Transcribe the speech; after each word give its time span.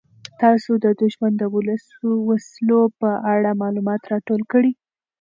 تاسو 0.41 0.71
د 0.83 0.85
دښمن 1.01 1.31
د 1.37 1.43
وسلو 2.29 2.81
په 2.99 3.09
اړه 3.33 3.59
معلومات 3.61 4.01
راټول 4.11 4.41
کړئ. 4.51 4.71